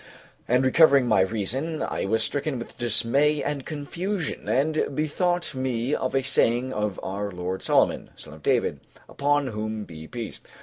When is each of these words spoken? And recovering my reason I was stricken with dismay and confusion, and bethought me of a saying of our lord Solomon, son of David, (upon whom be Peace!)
And 0.47 0.63
recovering 0.63 1.05
my 1.05 1.21
reason 1.21 1.83
I 1.83 2.05
was 2.05 2.23
stricken 2.23 2.57
with 2.57 2.75
dismay 2.75 3.43
and 3.43 3.67
confusion, 3.67 4.49
and 4.49 4.95
bethought 4.95 5.53
me 5.53 5.93
of 5.93 6.15
a 6.15 6.23
saying 6.23 6.73
of 6.73 6.99
our 7.03 7.29
lord 7.29 7.61
Solomon, 7.61 8.09
son 8.15 8.33
of 8.33 8.41
David, 8.41 8.79
(upon 9.07 9.49
whom 9.49 9.83
be 9.83 10.07
Peace!) 10.07 10.41